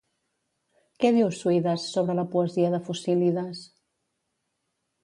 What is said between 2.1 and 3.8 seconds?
la poesia de Focílides?